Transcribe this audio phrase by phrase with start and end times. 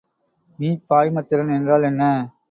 [0.59, 2.03] மீப்பாய்மத்திறன் என்றால் என்ன?